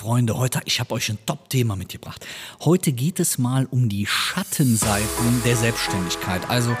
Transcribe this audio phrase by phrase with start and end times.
[0.00, 2.26] Freunde, heute, ich habe euch ein Top-Thema mitgebracht.
[2.60, 6.48] Heute geht es mal um die Schattenseiten der Selbstständigkeit.
[6.48, 6.74] Also,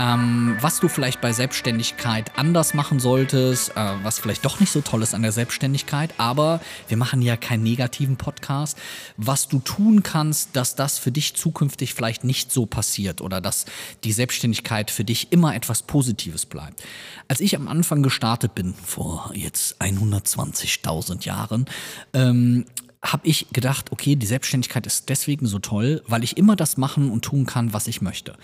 [0.00, 4.80] ähm, was du vielleicht bei Selbstständigkeit anders machen solltest, äh, was vielleicht doch nicht so
[4.80, 8.78] toll ist an der Selbstständigkeit, aber wir machen ja keinen negativen Podcast.
[9.18, 13.66] Was du tun kannst, dass das für dich zukünftig vielleicht nicht so passiert oder dass
[14.02, 16.82] die Selbstständigkeit für dich immer etwas Positives bleibt.
[17.28, 21.66] Als ich am Anfang gestartet bin, vor jetzt 120.000 Jahren,
[22.14, 22.61] ähm,
[23.04, 27.10] habe ich gedacht, okay, die Selbstständigkeit ist deswegen so toll, weil ich immer das machen
[27.10, 28.34] und tun kann, was ich möchte.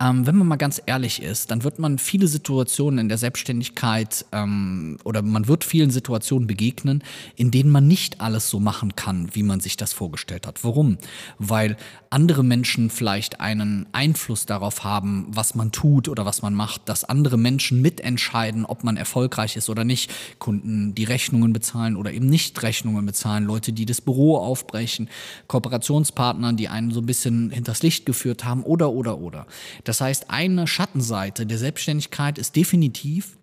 [0.00, 4.24] Ähm, wenn man mal ganz ehrlich ist, dann wird man viele Situationen in der Selbstständigkeit
[4.30, 7.02] ähm, oder man wird vielen Situationen begegnen,
[7.34, 10.62] in denen man nicht alles so machen kann, wie man sich das vorgestellt hat.
[10.62, 10.98] Warum?
[11.38, 11.76] Weil
[12.10, 17.02] andere Menschen vielleicht einen Einfluss darauf haben, was man tut oder was man macht, dass
[17.02, 20.12] andere Menschen mitentscheiden, ob man erfolgreich ist oder nicht.
[20.38, 25.08] Kunden, die Rechnungen bezahlen oder eben nicht Rechnungen bezahlen, Leute, die das das Büro aufbrechen,
[25.48, 29.46] Kooperationspartnern, die einen so ein bisschen hinters Licht geführt haben oder, oder, oder.
[29.84, 33.38] Das heißt, eine Schattenseite der Selbstständigkeit ist definitiv,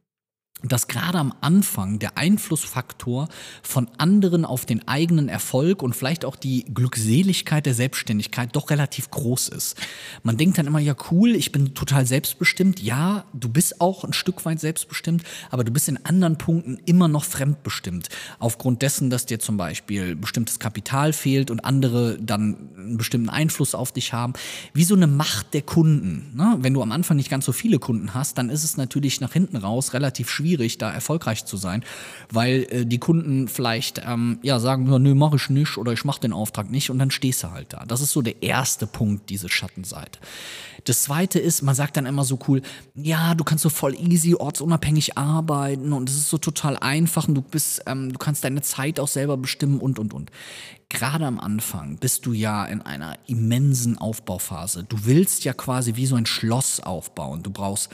[0.63, 3.27] dass gerade am Anfang der Einflussfaktor
[3.61, 9.11] von anderen auf den eigenen Erfolg und vielleicht auch die Glückseligkeit der Selbstständigkeit doch relativ
[9.11, 9.77] groß ist.
[10.23, 12.81] Man denkt dann immer, ja cool, ich bin total selbstbestimmt.
[12.81, 17.09] Ja, du bist auch ein Stück weit selbstbestimmt, aber du bist in anderen Punkten immer
[17.09, 18.07] noch fremdbestimmt.
[18.39, 23.75] Aufgrund dessen, dass dir zum Beispiel bestimmtes Kapital fehlt und andere dann einen bestimmten Einfluss
[23.75, 24.33] auf dich haben.
[24.73, 26.31] Wie so eine Macht der Kunden.
[26.35, 26.57] Ne?
[26.59, 29.33] Wenn du am Anfang nicht ganz so viele Kunden hast, dann ist es natürlich nach
[29.33, 31.83] hinten raus relativ schwierig schwierig, da erfolgreich zu sein,
[32.31, 36.19] weil äh, die Kunden vielleicht ähm, ja sagen, nö, mach ich nicht oder ich mach
[36.19, 37.85] den Auftrag nicht und dann stehst du halt da.
[37.87, 40.19] Das ist so der erste Punkt, diese Schattenseite.
[40.85, 42.61] Das zweite ist, man sagt dann immer so cool,
[42.93, 47.35] ja, du kannst so voll easy ortsunabhängig arbeiten und es ist so total einfach und
[47.35, 50.29] du bist, ähm, du kannst deine Zeit auch selber bestimmen und und und.
[50.89, 54.83] Gerade am Anfang bist du ja in einer immensen Aufbauphase.
[54.83, 57.41] Du willst ja quasi wie so ein Schloss aufbauen.
[57.41, 57.89] Du brauchst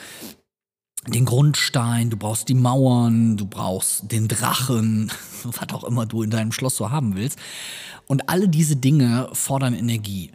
[1.07, 5.11] den Grundstein, du brauchst die Mauern, du brauchst den Drachen,
[5.43, 7.39] was auch immer du in deinem Schloss so haben willst.
[8.07, 10.31] Und alle diese Dinge fordern Energie.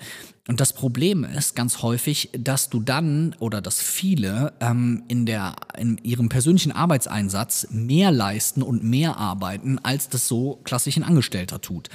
[0.46, 5.56] Und das Problem ist ganz häufig, dass du dann oder dass viele ähm, in, der,
[5.78, 11.62] in ihrem persönlichen Arbeitseinsatz mehr leisten und mehr arbeiten, als das so klassisch ein Angestellter
[11.62, 11.88] tut,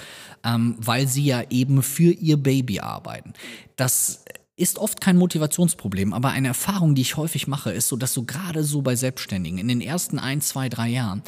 [0.44, 3.34] ähm, weil sie ja eben für ihr Baby arbeiten.
[3.75, 4.25] Das
[4.59, 8.23] ist oft kein Motivationsproblem, aber eine Erfahrung, die ich häufig mache, ist so, dass so
[8.23, 11.23] gerade so bei Selbstständigen in den ersten ein, zwei, drei Jahren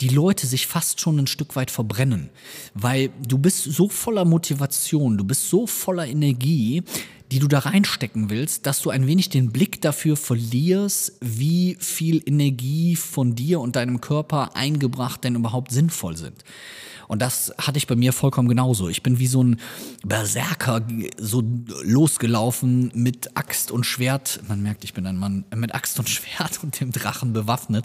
[0.00, 2.30] die Leute sich fast schon ein Stück weit verbrennen,
[2.74, 6.82] weil du bist so voller Motivation, du bist so voller Energie,
[7.32, 12.22] die du da reinstecken willst, dass du ein wenig den Blick dafür verlierst, wie viel
[12.26, 16.44] Energie von dir und deinem Körper eingebracht denn überhaupt sinnvoll sind.
[17.08, 18.88] Und das hatte ich bei mir vollkommen genauso.
[18.88, 19.60] Ich bin wie so ein
[20.04, 20.82] Berserker
[21.18, 21.42] so
[21.82, 24.40] losgelaufen mit Axt und Schwert.
[24.48, 27.84] Man merkt, ich bin ein Mann mit Axt und Schwert und dem Drachen bewaffnet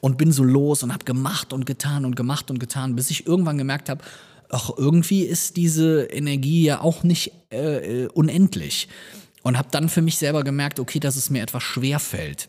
[0.00, 3.26] und bin so los und habe gemacht und getan und gemacht und getan, bis ich
[3.26, 4.04] irgendwann gemerkt habe,
[4.50, 8.88] ach, irgendwie ist diese Energie ja auch nicht äh, äh unendlich.
[9.42, 12.48] Und habe dann für mich selber gemerkt, okay, dass es mir etwas schwer fällt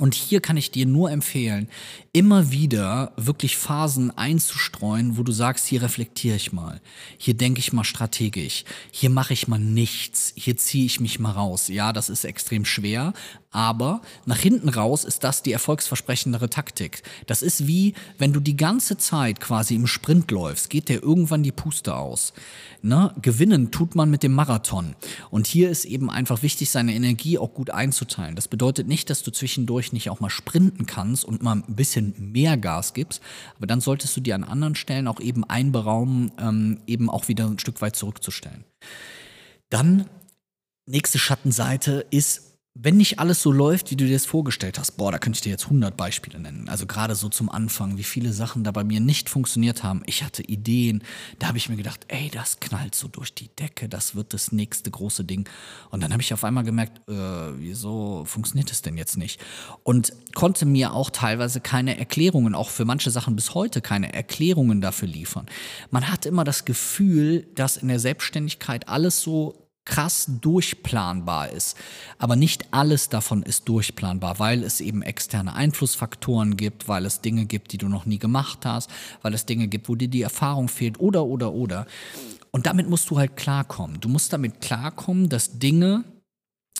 [0.00, 1.68] und hier kann ich dir nur empfehlen,
[2.14, 6.80] immer wieder wirklich Phasen einzustreuen, wo du sagst, hier reflektiere ich mal,
[7.18, 11.32] hier denke ich mal strategisch, hier mache ich mal nichts, hier ziehe ich mich mal
[11.32, 11.68] raus.
[11.68, 13.12] Ja, das ist extrem schwer,
[13.52, 17.02] aber nach hinten raus ist das die erfolgsversprechendere Taktik.
[17.26, 21.42] Das ist wie, wenn du die ganze Zeit quasi im Sprint läufst, geht dir irgendwann
[21.42, 22.32] die Puste aus.
[22.82, 23.12] Ne?
[23.20, 24.94] Gewinnen tut man mit dem Marathon.
[25.30, 28.36] Und hier ist eben einfach wichtig, seine Energie auch gut einzuteilen.
[28.36, 32.14] Das bedeutet nicht, dass du zwischendurch nicht auch mal sprinten kannst und mal ein bisschen
[32.32, 33.20] mehr Gas gibst,
[33.56, 37.46] aber dann solltest du dir an anderen Stellen auch eben einberaumen, ähm, eben auch wieder
[37.46, 38.64] ein Stück weit zurückzustellen.
[39.70, 40.06] Dann
[40.86, 45.10] nächste Schattenseite ist wenn nicht alles so läuft, wie du dir das vorgestellt hast, boah,
[45.10, 46.68] da könnte ich dir jetzt 100 Beispiele nennen.
[46.68, 50.02] Also gerade so zum Anfang, wie viele Sachen da bei mir nicht funktioniert haben.
[50.06, 51.02] Ich hatte Ideen,
[51.40, 54.52] da habe ich mir gedacht, ey, das knallt so durch die Decke, das wird das
[54.52, 55.48] nächste große Ding.
[55.90, 57.12] Und dann habe ich auf einmal gemerkt, äh,
[57.58, 59.40] wieso funktioniert das denn jetzt nicht?
[59.82, 64.80] Und konnte mir auch teilweise keine Erklärungen, auch für manche Sachen bis heute keine Erklärungen
[64.80, 65.46] dafür liefern.
[65.90, 71.76] Man hat immer das Gefühl, dass in der Selbstständigkeit alles so krass durchplanbar ist.
[72.18, 77.46] Aber nicht alles davon ist durchplanbar, weil es eben externe Einflussfaktoren gibt, weil es Dinge
[77.46, 78.90] gibt, die du noch nie gemacht hast,
[79.22, 81.86] weil es Dinge gibt, wo dir die Erfahrung fehlt oder, oder, oder.
[82.50, 84.00] Und damit musst du halt klarkommen.
[84.00, 86.04] Du musst damit klarkommen, dass Dinge,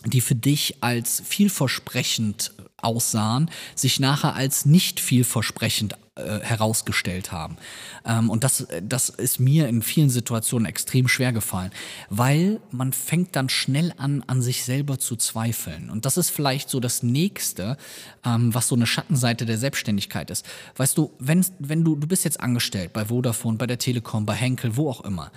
[0.05, 7.57] die für dich als vielversprechend aussahen, sich nachher als nicht vielversprechend äh, herausgestellt haben.
[8.05, 11.71] Ähm, und das, das ist mir in vielen Situationen extrem schwer gefallen,
[12.09, 15.89] weil man fängt dann schnell an, an sich selber zu zweifeln.
[15.89, 17.77] Und das ist vielleicht so das Nächste,
[18.25, 20.45] ähm, was so eine Schattenseite der Selbstständigkeit ist.
[20.77, 24.35] Weißt du, wenn, wenn du, du bist jetzt angestellt bei Vodafone, bei der Telekom, bei
[24.35, 25.31] Henkel, wo auch immer.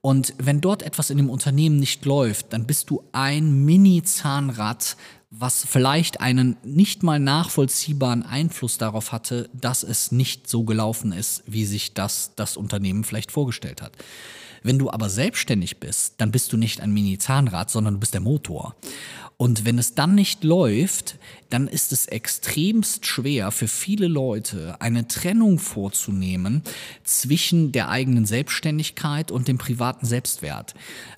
[0.00, 4.96] Und wenn dort etwas in dem Unternehmen nicht läuft, dann bist du ein Mini-Zahnrad,
[5.30, 11.44] was vielleicht einen nicht mal nachvollziehbaren Einfluss darauf hatte, dass es nicht so gelaufen ist,
[11.46, 13.96] wie sich das das Unternehmen vielleicht vorgestellt hat.
[14.62, 18.20] Wenn du aber selbstständig bist, dann bist du nicht ein Mini-Zahnrad, sondern du bist der
[18.20, 18.74] Motor.
[19.40, 21.16] Und wenn es dann nicht läuft,
[21.48, 26.62] dann ist es extremst schwer für viele Leute, eine Trennung vorzunehmen
[27.04, 30.74] zwischen der eigenen Selbstständigkeit und dem privaten Selbstwert,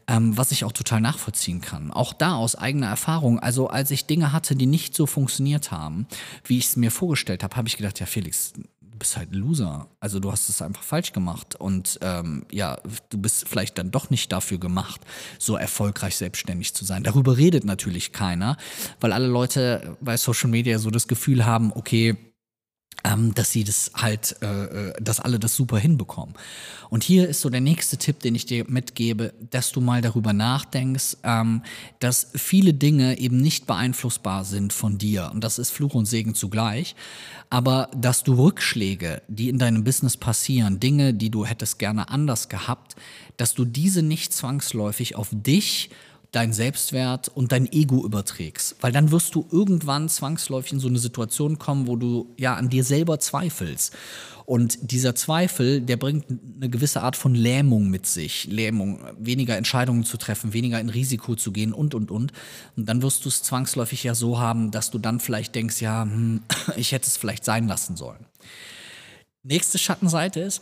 [0.06, 1.90] ähm, was ich auch total nachvollziehen kann.
[1.90, 3.40] Auch da aus eigener Erfahrung.
[3.40, 6.06] Also als ich Dinge hatte, die nicht so funktioniert haben,
[6.44, 8.52] wie ich es mir vorgestellt habe, habe ich gedacht, ja Felix,
[9.02, 9.88] bist halt ein Loser.
[9.98, 12.78] Also du hast es einfach falsch gemacht und ähm, ja,
[13.10, 15.00] du bist vielleicht dann doch nicht dafür gemacht,
[15.40, 17.02] so erfolgreich selbstständig zu sein.
[17.02, 18.56] Darüber redet natürlich keiner,
[19.00, 22.16] weil alle Leute bei Social Media so das Gefühl haben, okay,
[23.04, 26.34] ähm, dass sie das halt, äh, äh, dass alle das super hinbekommen.
[26.88, 30.32] Und hier ist so der nächste Tipp, den ich dir mitgebe, dass du mal darüber
[30.32, 31.62] nachdenkst, ähm,
[32.00, 35.30] dass viele Dinge eben nicht beeinflussbar sind von dir.
[35.32, 36.94] Und das ist Fluch und Segen zugleich.
[37.50, 42.48] Aber dass du Rückschläge, die in deinem Business passieren, Dinge, die du hättest gerne anders
[42.48, 42.96] gehabt,
[43.36, 45.90] dass du diese nicht zwangsläufig auf dich
[46.32, 48.76] dein Selbstwert und dein Ego überträgst.
[48.80, 52.70] Weil dann wirst du irgendwann zwangsläufig in so eine Situation kommen, wo du ja an
[52.70, 53.94] dir selber zweifelst.
[54.44, 56.26] Und dieser Zweifel, der bringt
[56.56, 58.46] eine gewisse Art von Lähmung mit sich.
[58.46, 62.32] Lähmung, weniger Entscheidungen zu treffen, weniger in Risiko zu gehen und, und, und.
[62.76, 66.02] Und dann wirst du es zwangsläufig ja so haben, dass du dann vielleicht denkst, ja,
[66.02, 66.42] hm,
[66.76, 68.26] ich hätte es vielleicht sein lassen sollen.
[69.44, 70.60] Nächste Schattenseite ist,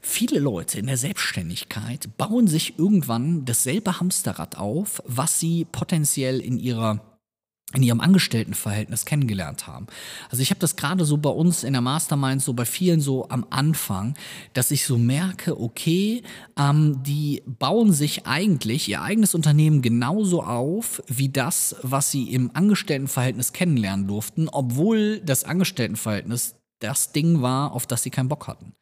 [0.00, 6.58] viele Leute in der Selbstständigkeit bauen sich irgendwann dasselbe Hamsterrad auf, was sie potenziell in
[6.58, 7.00] ihrer
[7.74, 9.86] in ihrem Angestelltenverhältnis kennengelernt haben.
[10.28, 13.30] Also ich habe das gerade so bei uns in der Mastermind, so bei vielen so
[13.30, 14.14] am Anfang,
[14.52, 16.22] dass ich so merke, okay,
[16.58, 22.50] ähm, die bauen sich eigentlich ihr eigenes Unternehmen genauso auf wie das, was sie im
[22.52, 28.74] Angestelltenverhältnis kennenlernen durften, obwohl das Angestelltenverhältnis das Ding war, auf das sie keinen Bock hatten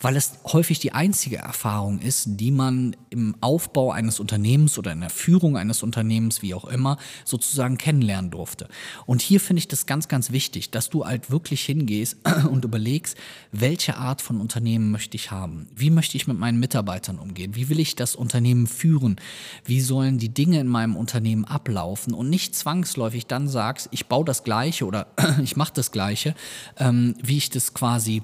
[0.00, 5.00] weil es häufig die einzige Erfahrung ist, die man im Aufbau eines Unternehmens oder in
[5.00, 8.68] der Führung eines Unternehmens, wie auch immer, sozusagen kennenlernen durfte.
[9.06, 12.16] Und hier finde ich das ganz, ganz wichtig, dass du halt wirklich hingehst
[12.50, 13.16] und überlegst,
[13.52, 15.68] welche Art von Unternehmen möchte ich haben?
[15.74, 17.54] Wie möchte ich mit meinen Mitarbeitern umgehen?
[17.54, 19.16] Wie will ich das Unternehmen führen?
[19.64, 22.14] Wie sollen die Dinge in meinem Unternehmen ablaufen?
[22.14, 25.08] Und nicht zwangsläufig dann sagst, ich baue das Gleiche oder
[25.42, 26.34] ich mache das Gleiche,
[26.78, 28.22] ähm, wie ich das quasi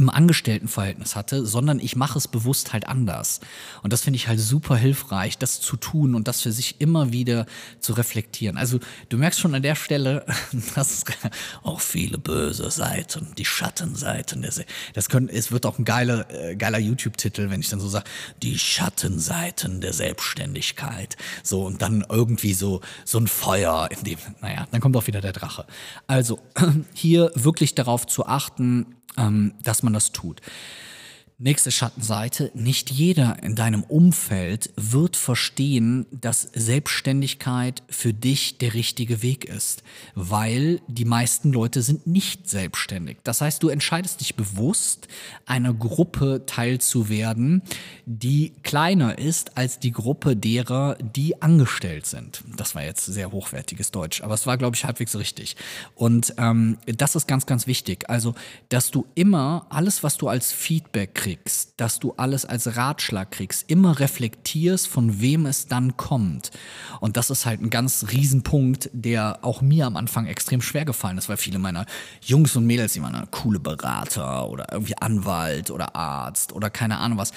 [0.00, 3.40] im Angestelltenverhältnis hatte, sondern ich mache es bewusst halt anders.
[3.82, 7.12] Und das finde ich halt super hilfreich, das zu tun und das für sich immer
[7.12, 7.46] wieder
[7.80, 8.56] zu reflektieren.
[8.56, 8.80] Also
[9.10, 10.24] du merkst schon an der Stelle,
[10.74, 11.04] dass
[11.62, 14.42] auch viele böse Seiten, die Schattenseiten.
[14.42, 14.52] Der
[14.94, 18.04] das können, es wird auch ein geiler, äh, geiler YouTube-Titel, wenn ich dann so sage,
[18.42, 21.16] die Schattenseiten der Selbstständigkeit.
[21.42, 25.20] So und dann irgendwie so so ein Feuer, in dem, naja, dann kommt auch wieder
[25.20, 25.66] der Drache.
[26.06, 26.38] Also
[26.94, 30.40] hier wirklich darauf zu achten, ähm, dass man das tut.
[31.42, 32.50] Nächste Schattenseite.
[32.52, 39.82] Nicht jeder in deinem Umfeld wird verstehen, dass Selbstständigkeit für dich der richtige Weg ist,
[40.14, 43.16] weil die meisten Leute sind nicht selbstständig.
[43.24, 45.08] Das heißt, du entscheidest dich bewusst,
[45.46, 47.62] einer Gruppe teilzuwerden,
[48.04, 52.44] die kleiner ist als die Gruppe derer, die angestellt sind.
[52.54, 55.56] Das war jetzt sehr hochwertiges Deutsch, aber es war, glaube ich, halbwegs richtig.
[55.94, 58.10] Und ähm, das ist ganz, ganz wichtig.
[58.10, 58.34] Also,
[58.68, 63.30] dass du immer alles, was du als Feedback kriegst, kriegst, dass du alles als Ratschlag
[63.30, 66.50] kriegst, immer reflektierst, von wem es dann kommt.
[66.98, 71.18] Und das ist halt ein ganz Riesenpunkt, der auch mir am Anfang extrem schwer gefallen
[71.18, 71.86] ist, weil viele meiner
[72.22, 77.18] Jungs und Mädels, die waren coole Berater oder irgendwie Anwalt oder Arzt oder keine Ahnung
[77.18, 77.32] was.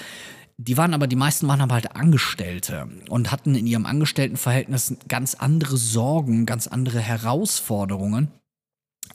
[0.56, 5.34] Die waren aber, die meisten waren aber halt Angestellte und hatten in ihrem Angestelltenverhältnis ganz
[5.34, 8.28] andere Sorgen, ganz andere Herausforderungen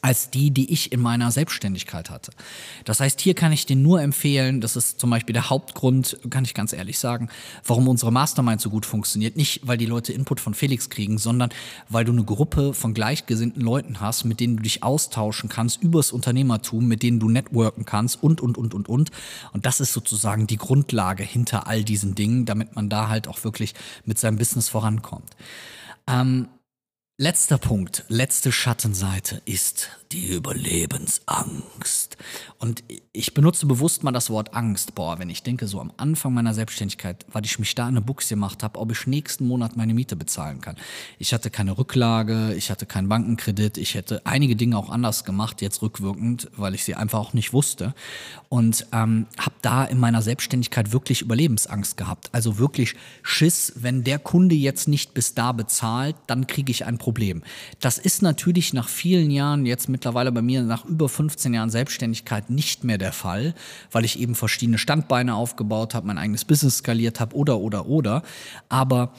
[0.02, 2.32] als die, die ich in meiner Selbstständigkeit hatte.
[2.86, 6.46] Das heißt, hier kann ich dir nur empfehlen, das ist zum Beispiel der Hauptgrund, kann
[6.46, 7.30] ich ganz ehrlich sagen,
[7.66, 9.36] warum unsere Mastermind so gut funktioniert.
[9.36, 11.50] Nicht, weil die Leute Input von Felix kriegen, sondern
[11.90, 16.12] weil du eine Gruppe von gleichgesinnten Leuten hast, mit denen du dich austauschen kannst übers
[16.12, 19.12] Unternehmertum, mit denen du networken kannst und, und, und, und, und.
[19.54, 23.44] Und das ist sozusagen die Grundlage hinter all diesen Dingen, damit man da halt auch
[23.44, 23.74] wirklich
[24.06, 25.36] mit seinem Business vorankommt.
[26.08, 26.48] Ähm,
[27.22, 32.18] Letzter Punkt, letzte Schattenseite ist die Überlebensangst.
[32.60, 34.96] Und ich benutze bewusst mal das Wort Angst.
[34.96, 38.02] Boah, wenn ich denke, so am Anfang meiner Selbstständigkeit, weil ich mich da in eine
[38.02, 40.78] Buchs gemacht habe, ob ich nächsten Monat meine Miete bezahlen kann.
[41.20, 45.62] Ich hatte keine Rücklage, ich hatte keinen Bankenkredit, ich hätte einige Dinge auch anders gemacht,
[45.62, 47.94] jetzt rückwirkend, weil ich sie einfach auch nicht wusste.
[48.48, 52.30] Und ähm, habe da in meiner Selbstständigkeit wirklich Überlebensangst gehabt.
[52.32, 56.98] Also wirklich Schiss, wenn der Kunde jetzt nicht bis da bezahlt, dann kriege ich ein
[56.98, 57.09] Problem.
[57.80, 61.70] Das ist natürlich nach vielen Jahren jetzt mit mittlerweile bei mir nach über 15 Jahren
[61.70, 63.54] Selbstständigkeit nicht mehr der Fall,
[63.92, 68.24] weil ich eben verschiedene Standbeine aufgebaut habe, mein eigenes Business skaliert habe oder, oder, oder.
[68.70, 69.12] Aber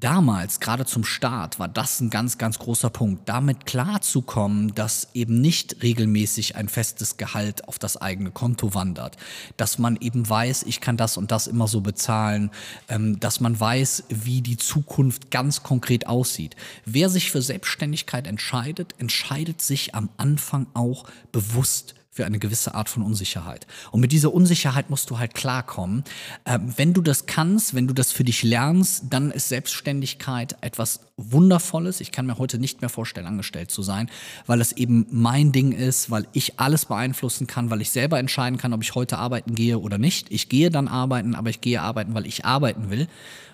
[0.00, 5.42] Damals, gerade zum Start, war das ein ganz, ganz großer Punkt, damit klarzukommen, dass eben
[5.42, 9.18] nicht regelmäßig ein festes Gehalt auf das eigene Konto wandert,
[9.58, 12.50] dass man eben weiß, ich kann das und das immer so bezahlen,
[12.88, 16.56] ähm, dass man weiß, wie die Zukunft ganz konkret aussieht.
[16.86, 22.90] Wer sich für Selbstständigkeit entscheidet, entscheidet sich am Anfang auch bewusst für eine gewisse Art
[22.90, 23.66] von Unsicherheit.
[23.90, 26.04] Und mit dieser Unsicherheit musst du halt klarkommen.
[26.44, 31.00] Ähm, wenn du das kannst, wenn du das für dich lernst, dann ist Selbstständigkeit etwas
[31.16, 32.02] Wundervolles.
[32.02, 34.10] Ich kann mir heute nicht mehr vorstellen, angestellt zu sein,
[34.46, 38.58] weil es eben mein Ding ist, weil ich alles beeinflussen kann, weil ich selber entscheiden
[38.58, 40.30] kann, ob ich heute arbeiten gehe oder nicht.
[40.30, 43.08] Ich gehe dann arbeiten, aber ich gehe arbeiten, weil ich arbeiten will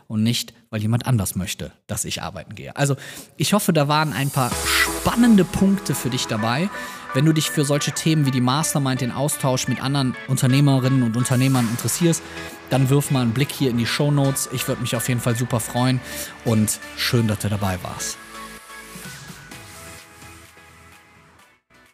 [0.08, 2.76] und nicht, weil jemand anders möchte, dass ich arbeiten gehe.
[2.76, 2.96] Also
[3.36, 6.68] ich hoffe, da waren ein paar spannende Punkte für dich dabei.
[7.14, 11.16] Wenn du dich für solche Themen wie die Mastermind, den Austausch mit anderen Unternehmerinnen und
[11.16, 12.22] Unternehmern interessierst,
[12.70, 14.50] dann wirf mal einen Blick hier in die Show Notes.
[14.52, 16.00] Ich würde mich auf jeden Fall super freuen
[16.44, 18.18] und schön, dass du dabei warst.